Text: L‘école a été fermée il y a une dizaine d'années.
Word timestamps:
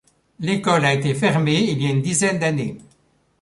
L‘école 0.41 0.85
a 0.85 0.95
été 0.95 1.13
fermée 1.13 1.61
il 1.69 1.79
y 1.79 1.85
a 1.85 1.91
une 1.91 2.01
dizaine 2.01 2.39
d'années. 2.39 2.79